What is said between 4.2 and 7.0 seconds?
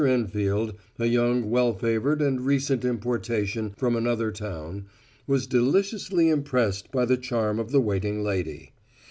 town, was deliciously impressed